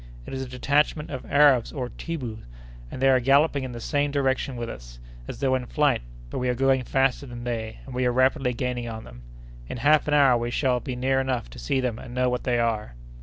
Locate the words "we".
6.39-6.49, 7.93-8.07, 10.39-10.49